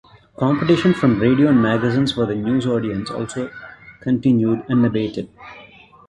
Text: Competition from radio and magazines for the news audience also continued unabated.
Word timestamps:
Competition 0.35 0.95
from 0.95 1.19
radio 1.19 1.49
and 1.51 1.61
magazines 1.61 2.13
for 2.13 2.25
the 2.25 2.33
news 2.33 2.65
audience 2.65 3.11
also 3.11 3.51
continued 3.99 4.63
unabated. 4.67 5.29